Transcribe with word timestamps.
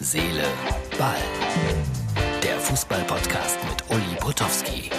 Seele, 0.00 0.44
Ball. 0.96 1.16
Der 2.44 2.56
Fußball-Podcast 2.60 3.58
mit 3.68 3.82
Uli 3.90 4.16
Potowski. 4.20 4.90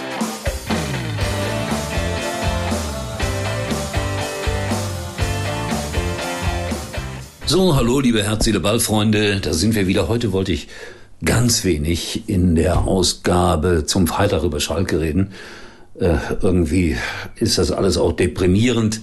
So, 7.46 7.74
hallo, 7.74 8.00
liebe 8.00 8.22
Herz, 8.22 8.44
Seele, 8.44 8.60
Ball-Freunde. 8.60 9.40
Da 9.40 9.54
sind 9.54 9.74
wir 9.74 9.86
wieder. 9.86 10.06
Heute 10.08 10.32
wollte 10.32 10.52
ich 10.52 10.68
ganz 11.24 11.64
wenig 11.64 12.28
in 12.28 12.54
der 12.54 12.80
Ausgabe 12.80 13.86
zum 13.86 14.06
Freitag 14.06 14.42
über 14.42 14.60
Schalke 14.60 15.00
reden. 15.00 15.32
Äh, 15.98 16.16
irgendwie 16.42 16.98
ist 17.36 17.56
das 17.56 17.72
alles 17.72 17.96
auch 17.96 18.12
deprimierend 18.12 19.00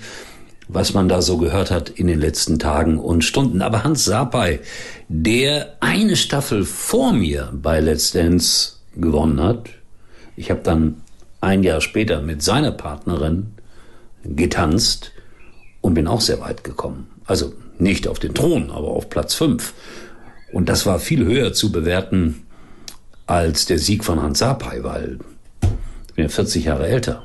was 0.68 0.94
man 0.94 1.08
da 1.08 1.22
so 1.22 1.38
gehört 1.38 1.72
hat 1.72 1.90
in 1.90 2.08
den 2.08 2.20
letzten 2.20 2.60
Tagen 2.60 3.00
und 3.00 3.24
Stunden. 3.24 3.62
Aber 3.62 3.84
Hans 3.84 4.06
Sapai, 4.06 4.60
der 5.08 5.76
eine 5.80 6.16
Staffel 6.16 6.66
vor 6.66 7.14
mir 7.14 7.50
bei 7.54 7.80
Let's 7.80 8.12
Dance 8.12 8.74
gewonnen 8.96 9.42
hat, 9.42 9.70
ich 10.36 10.52
habe 10.52 10.62
dann 10.64 11.02
ein 11.42 11.64
Jahr 11.64 11.82
später 11.82 12.22
mit 12.22 12.44
seiner 12.44 12.72
Partnerin 12.72 13.54
getanzt 14.24 15.12
und 15.82 15.94
bin 15.94 16.08
auch 16.08 16.22
sehr 16.22 16.40
weit 16.42 16.64
gekommen. 16.64 17.08
Also 17.26 17.54
nicht 17.80 18.08
auf 18.08 18.20
den 18.20 18.34
Thron, 18.34 18.72
aber 18.72 18.90
auf 18.90 19.10
Platz 19.10 19.34
fünf. 19.34 19.74
Und 20.52 20.70
das 20.70 20.86
war 20.86 21.00
viel 21.00 21.26
höher 21.26 21.54
zu 21.54 21.72
bewerten 21.72 22.44
als 23.26 23.66
der 23.66 23.80
Sieg 23.80 24.04
von 24.04 24.22
Hans 24.22 24.40
Sapai, 24.40 24.84
weil 24.84 25.20
ich 26.08 26.14
bin 26.16 26.24
ja 26.26 26.30
40 26.30 26.66
Jahre 26.66 26.88
älter. 26.88 27.24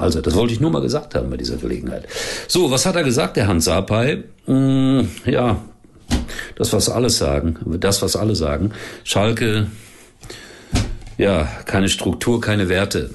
Also, 0.00 0.20
das 0.20 0.34
wollte 0.34 0.52
ich 0.52 0.60
nur 0.60 0.70
mal 0.70 0.80
gesagt 0.80 1.14
haben 1.14 1.30
bei 1.30 1.36
dieser 1.36 1.56
Gelegenheit. 1.56 2.06
So, 2.48 2.70
was 2.70 2.86
hat 2.86 2.96
er 2.96 3.04
gesagt, 3.04 3.36
der 3.36 3.48
Hans 3.48 3.66
Sapai? 3.66 4.24
Hm, 4.46 5.08
ja, 5.26 5.60
das, 6.56 6.72
was 6.72 6.88
alle 6.88 7.10
sagen, 7.10 7.56
das, 7.78 8.02
was 8.02 8.16
alle 8.16 8.34
sagen. 8.34 8.72
Schalke, 9.04 9.66
ja, 11.18 11.46
keine 11.66 11.88
Struktur, 11.88 12.40
keine 12.40 12.68
Werte. 12.68 13.10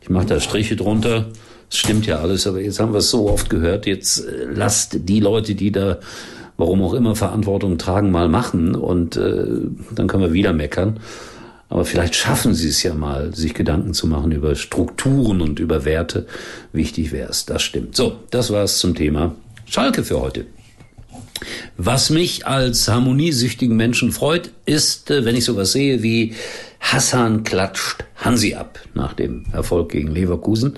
Ich 0.00 0.10
mache 0.10 0.26
da 0.26 0.40
Striche 0.40 0.76
drunter. 0.76 1.26
Das 1.68 1.78
stimmt 1.78 2.06
ja 2.06 2.20
alles, 2.20 2.46
aber 2.46 2.60
jetzt 2.60 2.80
haben 2.80 2.92
wir 2.92 2.98
es 2.98 3.10
so 3.10 3.28
oft 3.28 3.50
gehört. 3.50 3.86
Jetzt 3.86 4.20
äh, 4.20 4.46
lasst 4.54 5.08
die 5.08 5.20
Leute, 5.20 5.54
die 5.54 5.70
da, 5.70 5.98
warum 6.56 6.82
auch 6.82 6.94
immer, 6.94 7.14
Verantwortung 7.14 7.76
tragen, 7.78 8.10
mal 8.10 8.28
machen 8.28 8.74
und 8.74 9.16
äh, 9.16 9.44
dann 9.90 10.06
können 10.06 10.22
wir 10.22 10.32
wieder 10.32 10.52
meckern. 10.52 11.00
Aber 11.68 11.84
vielleicht 11.84 12.14
schaffen 12.14 12.54
sie 12.54 12.68
es 12.68 12.82
ja 12.82 12.94
mal, 12.94 13.34
sich 13.34 13.54
Gedanken 13.54 13.92
zu 13.92 14.06
machen 14.06 14.32
über 14.32 14.54
Strukturen 14.54 15.40
und 15.40 15.58
über 15.58 15.84
Werte. 15.84 16.26
Wichtig 16.72 17.12
wäre 17.12 17.30
es, 17.30 17.44
das 17.44 17.62
stimmt. 17.62 17.94
So, 17.94 18.20
das 18.30 18.50
war 18.50 18.64
es 18.64 18.78
zum 18.78 18.94
Thema 18.94 19.34
Schalke 19.66 20.02
für 20.02 20.20
heute. 20.20 20.46
Was 21.76 22.10
mich 22.10 22.46
als 22.46 22.88
harmoniesüchtigen 22.88 23.76
Menschen 23.76 24.12
freut, 24.12 24.50
ist, 24.64 25.10
äh, 25.10 25.24
wenn 25.24 25.36
ich 25.36 25.44
sowas 25.44 25.72
sehe 25.72 26.02
wie 26.02 26.34
Hassan 26.80 27.44
klatscht 27.44 28.04
Hansi 28.16 28.54
ab 28.54 28.80
nach 28.94 29.12
dem 29.12 29.44
Erfolg 29.52 29.92
gegen 29.92 30.10
Leverkusen. 30.10 30.76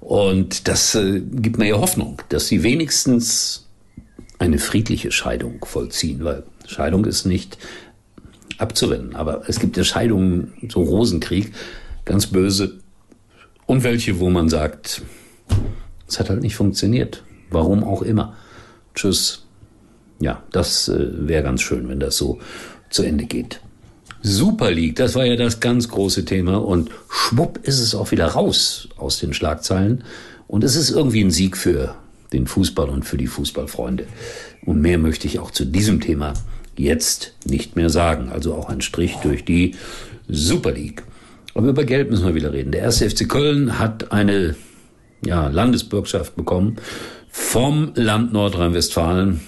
Und 0.00 0.68
das 0.68 0.94
äh, 0.94 1.20
gibt 1.20 1.58
mir 1.58 1.68
ja 1.68 1.78
Hoffnung, 1.78 2.20
dass 2.28 2.48
sie 2.48 2.62
wenigstens 2.62 3.66
eine 4.38 4.58
friedliche 4.58 5.12
Scheidung 5.12 5.64
vollziehen, 5.64 6.24
weil 6.24 6.42
Scheidung 6.66 7.04
ist 7.06 7.24
nicht 7.24 7.56
abzuwenden. 8.58 9.16
Aber 9.16 9.48
es 9.48 9.58
gibt 9.58 9.76
ja 9.76 9.84
Scheidungen, 9.84 10.52
so 10.68 10.82
Rosenkrieg, 10.82 11.52
ganz 12.04 12.26
böse. 12.26 12.80
Und 13.66 13.82
welche, 13.82 14.20
wo 14.20 14.30
man 14.30 14.48
sagt, 14.48 15.02
es 16.06 16.20
hat 16.20 16.30
halt 16.30 16.42
nicht 16.42 16.56
funktioniert. 16.56 17.22
Warum 17.50 17.84
auch 17.84 18.02
immer. 18.02 18.36
Tschüss. 18.94 19.46
Ja, 20.20 20.42
das 20.52 20.88
äh, 20.88 21.28
wäre 21.28 21.42
ganz 21.42 21.62
schön, 21.62 21.88
wenn 21.88 22.00
das 22.00 22.16
so 22.16 22.38
zu 22.90 23.02
Ende 23.02 23.24
geht. 23.24 23.60
Super 24.22 24.70
League, 24.70 24.96
das 24.96 25.14
war 25.14 25.26
ja 25.26 25.36
das 25.36 25.60
ganz 25.60 25.88
große 25.88 26.24
Thema 26.24 26.56
und 26.56 26.90
schwupp 27.10 27.58
ist 27.62 27.78
es 27.78 27.94
auch 27.94 28.10
wieder 28.10 28.28
raus 28.28 28.88
aus 28.96 29.18
den 29.18 29.34
Schlagzeilen 29.34 30.02
und 30.46 30.64
es 30.64 30.76
ist 30.76 30.90
irgendwie 30.90 31.22
ein 31.22 31.30
Sieg 31.30 31.58
für 31.58 31.94
den 32.32 32.46
Fußball 32.46 32.88
und 32.88 33.04
für 33.04 33.18
die 33.18 33.26
Fußballfreunde. 33.26 34.06
Und 34.64 34.80
mehr 34.80 34.98
möchte 34.98 35.26
ich 35.26 35.38
auch 35.38 35.50
zu 35.50 35.64
diesem 35.64 36.00
Thema 36.00 36.32
jetzt 36.76 37.34
nicht 37.44 37.76
mehr 37.76 37.90
sagen. 37.90 38.30
Also 38.32 38.54
auch 38.54 38.68
ein 38.68 38.80
Strich 38.80 39.16
durch 39.22 39.44
die 39.44 39.74
Super 40.28 40.72
League. 40.72 41.02
Aber 41.54 41.68
über 41.68 41.84
Geld 41.84 42.10
müssen 42.10 42.26
wir 42.26 42.34
wieder 42.34 42.52
reden. 42.52 42.72
Der 42.72 42.82
erste 42.82 43.08
FC 43.08 43.28
Köln 43.28 43.78
hat 43.78 44.12
eine 44.12 44.56
ja, 45.24 45.48
Landesbürgschaft 45.48 46.36
bekommen 46.36 46.76
vom 47.30 47.92
Land 47.94 48.32
Nordrhein-Westfalen, 48.32 49.40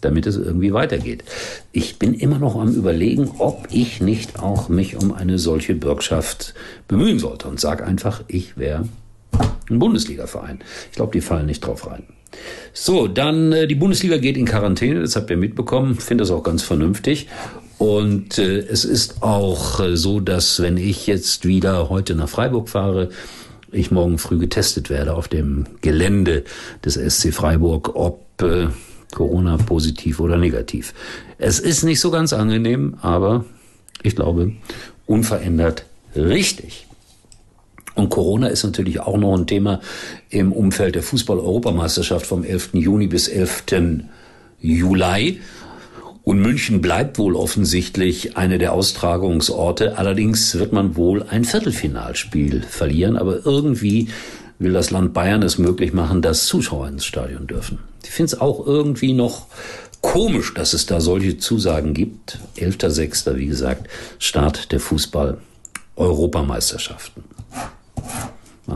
damit 0.00 0.26
es 0.26 0.36
irgendwie 0.36 0.72
weitergeht. 0.72 1.24
Ich 1.72 1.98
bin 1.98 2.14
immer 2.14 2.38
noch 2.38 2.56
am 2.56 2.74
überlegen, 2.74 3.30
ob 3.38 3.68
ich 3.70 4.00
nicht 4.00 4.40
auch 4.40 4.68
mich 4.68 4.96
um 4.96 5.12
eine 5.12 5.38
solche 5.38 5.74
Bürgschaft 5.74 6.54
bemühen 6.88 7.18
sollte 7.18 7.48
und 7.48 7.60
sag 7.60 7.86
einfach, 7.86 8.22
ich 8.28 8.56
wäre 8.56 8.88
ein 9.70 9.78
Bundesliga-Verein. 9.78 10.60
Ich 10.90 10.96
glaube, 10.96 11.12
die 11.12 11.20
fallen 11.20 11.46
nicht 11.46 11.60
drauf 11.60 11.86
rein. 11.90 12.04
So, 12.72 13.08
dann 13.08 13.52
äh, 13.52 13.66
die 13.66 13.74
Bundesliga 13.74 14.18
geht 14.18 14.36
in 14.36 14.46
Quarantäne, 14.46 15.00
das 15.00 15.16
habt 15.16 15.30
ihr 15.30 15.36
mitbekommen, 15.36 15.96
finde 15.96 16.22
das 16.22 16.30
auch 16.30 16.42
ganz 16.42 16.62
vernünftig. 16.62 17.28
Und 17.78 18.38
äh, 18.38 18.58
es 18.58 18.84
ist 18.84 19.22
auch 19.22 19.80
äh, 19.80 19.96
so, 19.96 20.20
dass 20.20 20.60
wenn 20.60 20.76
ich 20.76 21.06
jetzt 21.06 21.46
wieder 21.46 21.88
heute 21.88 22.14
nach 22.14 22.28
Freiburg 22.28 22.68
fahre, 22.68 23.08
ich 23.72 23.90
morgen 23.90 24.18
früh 24.18 24.38
getestet 24.38 24.90
werde 24.90 25.14
auf 25.14 25.28
dem 25.28 25.66
Gelände 25.80 26.44
des 26.84 26.94
SC 26.94 27.32
Freiburg, 27.32 27.94
ob 27.94 28.20
äh, 28.42 28.66
Corona 29.12 29.56
positiv 29.56 30.20
oder 30.20 30.36
negativ. 30.36 30.94
Es 31.38 31.58
ist 31.58 31.82
nicht 31.82 32.00
so 32.00 32.10
ganz 32.10 32.32
angenehm, 32.32 32.96
aber 33.00 33.44
ich 34.02 34.14
glaube, 34.14 34.52
unverändert 35.06 35.84
richtig. 36.14 36.86
Und 38.00 38.08
Corona 38.08 38.46
ist 38.46 38.64
natürlich 38.64 39.00
auch 39.00 39.18
noch 39.18 39.36
ein 39.36 39.46
Thema 39.46 39.80
im 40.30 40.52
Umfeld 40.52 40.94
der 40.94 41.02
Fußball-Europameisterschaft 41.02 42.24
vom 42.24 42.44
11. 42.44 42.70
Juni 42.72 43.08
bis 43.08 43.28
11. 43.28 43.64
Juli. 44.58 45.42
Und 46.22 46.40
München 46.40 46.80
bleibt 46.80 47.18
wohl 47.18 47.36
offensichtlich 47.36 48.38
eine 48.38 48.56
der 48.56 48.72
Austragungsorte. 48.72 49.98
Allerdings 49.98 50.58
wird 50.58 50.72
man 50.72 50.96
wohl 50.96 51.24
ein 51.24 51.44
Viertelfinalspiel 51.44 52.62
verlieren. 52.62 53.18
Aber 53.18 53.44
irgendwie 53.44 54.08
will 54.58 54.72
das 54.72 54.90
Land 54.90 55.12
Bayern 55.12 55.42
es 55.42 55.58
möglich 55.58 55.92
machen, 55.92 56.22
dass 56.22 56.46
Zuschauer 56.46 56.88
ins 56.88 57.04
Stadion 57.04 57.46
dürfen. 57.46 57.80
Ich 58.04 58.12
finde 58.12 58.34
es 58.34 58.40
auch 58.40 58.66
irgendwie 58.66 59.12
noch 59.12 59.44
komisch, 60.00 60.54
dass 60.54 60.72
es 60.72 60.86
da 60.86 61.02
solche 61.02 61.36
Zusagen 61.36 61.92
gibt. 61.92 62.38
11.06. 62.56 63.36
wie 63.36 63.46
gesagt, 63.46 63.90
Start 64.18 64.72
der 64.72 64.80
Fußball-Europameisterschaften 64.80 67.24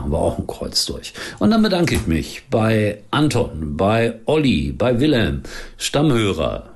machen 0.05 0.11
wir 0.11 0.19
auch 0.19 0.37
ein 0.37 0.47
Kreuz 0.47 0.85
durch. 0.85 1.13
Und 1.39 1.51
dann 1.51 1.63
bedanke 1.63 1.95
ich 1.95 2.07
mich 2.07 2.43
bei 2.49 2.99
Anton, 3.11 3.75
bei 3.75 4.19
Olli, 4.25 4.71
bei 4.71 4.99
Wilhelm, 4.99 5.43
Stammhörer, 5.77 6.69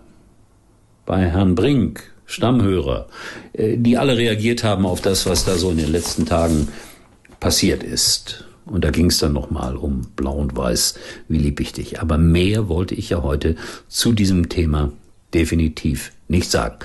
bei 1.05 1.29
Herrn 1.29 1.55
Brink, 1.55 2.03
Stammhörer, 2.25 3.07
äh, 3.53 3.77
die 3.77 3.97
alle 3.97 4.17
reagiert 4.17 4.63
haben 4.63 4.85
auf 4.85 5.01
das, 5.01 5.25
was 5.25 5.45
da 5.45 5.55
so 5.55 5.71
in 5.71 5.77
den 5.77 5.91
letzten 5.91 6.25
Tagen 6.25 6.69
passiert 7.39 7.83
ist. 7.83 8.45
Und 8.65 8.83
da 8.85 8.91
ging 8.91 9.07
es 9.07 9.17
dann 9.17 9.33
nochmal 9.33 9.75
um 9.75 10.01
Blau 10.15 10.35
und 10.35 10.55
Weiß, 10.55 10.95
wie 11.27 11.39
lieb 11.39 11.59
ich 11.59 11.73
dich. 11.73 12.01
Aber 12.01 12.17
mehr 12.17 12.67
wollte 12.67 12.93
ich 12.93 13.09
ja 13.09 13.23
heute 13.23 13.55
zu 13.87 14.13
diesem 14.13 14.49
Thema 14.49 14.91
definitiv 15.33 16.11
nicht 16.27 16.51
sagen. 16.51 16.75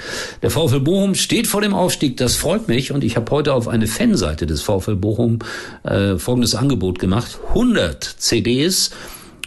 Der 0.43 0.50
VfL 0.50 0.81
Bochum 0.81 1.15
steht 1.15 1.47
vor 1.47 1.60
dem 1.60 1.75
Aufstieg, 1.75 2.16
das 2.16 2.37
freut 2.37 2.69
mich 2.69 2.93
und 2.93 3.05
ich 3.05 3.16
habe 3.16 3.31
heute 3.31 3.53
auf 3.55 3.69
eine 3.69 3.87
Fanseite 3.87 4.47
des 4.47 4.62
VfL 4.62 4.97
Bochum 4.97 5.38
äh, 5.82 6.16
folgendes 6.16 6.55
Angebot 6.55 6.99
gemacht. 6.99 7.38
100 7.49 8.03
CDs 8.03 8.91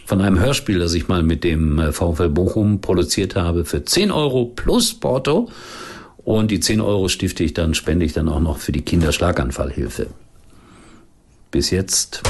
von 0.04 0.20
einem 0.20 0.38
Hörspiel, 0.38 0.78
das 0.78 0.94
ich 0.94 1.08
mal 1.08 1.22
mit 1.22 1.44
dem 1.44 1.78
äh, 1.78 1.92
VfL 1.92 2.28
Bochum 2.28 2.80
produziert 2.80 3.36
habe, 3.36 3.64
für 3.64 3.84
10 3.84 4.10
Euro 4.10 4.46
plus 4.46 4.94
Porto. 4.94 5.50
Und 6.24 6.50
die 6.50 6.60
10 6.60 6.80
Euro 6.80 7.08
stifte 7.08 7.42
ich 7.42 7.54
dann, 7.54 7.74
spende 7.74 8.04
ich 8.04 8.12
dann 8.12 8.28
auch 8.28 8.40
noch 8.40 8.58
für 8.58 8.72
die 8.72 8.82
Kinderschlaganfallhilfe. 8.82 10.08
Bis 11.50 11.70
jetzt 11.70 12.22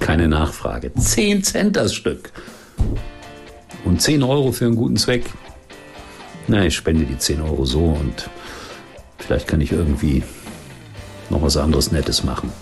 keine 0.00 0.28
Nachfrage. 0.28 0.92
10 0.94 1.42
Cent 1.42 1.76
das 1.76 1.94
Stück. 1.94 2.32
Und 3.84 4.00
10 4.00 4.22
Euro 4.22 4.52
für 4.52 4.66
einen 4.66 4.76
guten 4.76 4.96
Zweck. 4.96 5.24
Na, 6.48 6.64
ich 6.64 6.76
spende 6.76 7.04
die 7.04 7.18
10 7.18 7.40
Euro 7.42 7.64
so 7.64 7.80
und 7.80 8.30
vielleicht 9.18 9.48
kann 9.48 9.60
ich 9.60 9.72
irgendwie 9.72 10.22
noch 11.28 11.42
was 11.42 11.56
anderes 11.56 11.90
Nettes 11.90 12.22
machen 12.22 12.52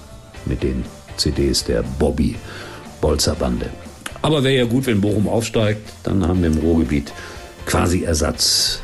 mit 0.46 0.62
den 0.62 0.84
CDs 1.16 1.64
der 1.64 1.82
Bobby 1.98 2.36
Bolzer 3.00 3.34
Bande. 3.34 3.69
Aber 4.22 4.42
wäre 4.42 4.56
ja 4.56 4.64
gut, 4.64 4.86
wenn 4.86 5.02
Bochum 5.02 5.28
aufsteigt, 5.28 5.82
dann 6.02 6.26
haben 6.26 6.40
wir 6.40 6.48
im 6.48 6.56
Ruhrgebiet 6.56 7.12
quasi 7.66 8.04
Ersatz 8.04 8.81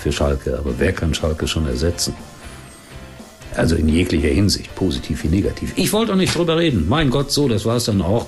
für 0.00 0.10
Schalke. 0.10 0.58
Aber 0.58 0.74
wer 0.78 0.92
kann 0.92 1.14
Schalke 1.14 1.46
schon 1.46 1.66
ersetzen? 1.66 2.14
Also 3.54 3.76
in 3.76 3.88
jeglicher 3.88 4.28
Hinsicht, 4.28 4.74
positiv 4.74 5.22
wie 5.24 5.28
negativ. 5.28 5.72
Ich 5.76 5.92
wollte 5.92 6.12
auch 6.12 6.16
nicht 6.16 6.36
drüber 6.36 6.56
reden. 6.56 6.88
Mein 6.88 7.10
Gott, 7.10 7.30
so, 7.30 7.48
das 7.48 7.64
war 7.64 7.76
es 7.76 7.84
dann 7.84 8.02
auch. 8.02 8.26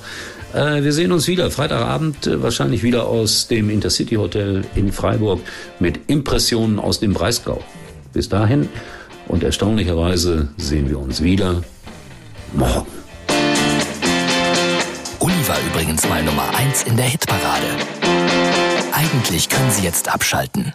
Äh, 0.53 0.83
wir 0.83 0.93
sehen 0.93 1.13
uns 1.13 1.29
wieder 1.29 1.51
Freitagabend, 1.51 2.27
äh, 2.27 2.43
wahrscheinlich 2.43 2.83
wieder 2.83 3.07
aus 3.07 3.47
dem 3.49 3.71
Intercity 3.71 4.17
Hotel 4.17 4.65
in 4.75 4.93
Freiburg 4.93 5.41
mit 5.79 6.01
Impressionen 6.09 6.79
aus 6.79 7.01
dem 7.01 7.13
Breisgau. 7.13 7.63
Bis 8.13 8.29
dahin 8.29 8.69
und 9.29 9.45
erstaunlicherweise 9.45 10.49
sehen 10.57 10.89
wir 10.89 10.99
uns 10.99 11.23
wieder 11.23 11.63
morgen. 12.53 12.91
Uli 15.21 15.49
war 15.49 15.59
übrigens 15.71 16.09
mal 16.09 16.23
Nummer 16.25 16.49
1 16.57 16.85
in 16.85 16.97
der 16.97 17.07
Hitparade. 17.07 17.67
Eigentlich 18.93 19.49
können 19.49 19.71
Sie 19.71 19.85
jetzt 19.85 20.13
abschalten. 20.13 20.73